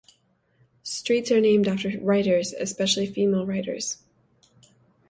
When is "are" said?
1.29-1.39